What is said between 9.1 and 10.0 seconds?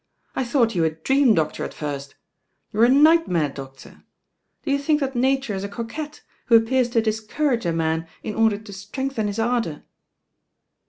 his ardour?"